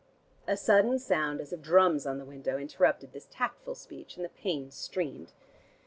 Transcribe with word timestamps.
A 0.47 0.57
sudden 0.57 0.97
sound 0.97 1.39
as 1.41 1.53
of 1.53 1.61
drums 1.61 2.07
on 2.07 2.17
the 2.17 2.25
window 2.25 2.57
interrupted 2.57 3.13
this 3.13 3.27
tactful 3.29 3.75
speech, 3.75 4.15
and 4.15 4.25
the 4.25 4.29
panes 4.29 4.73
streamed. 4.73 5.33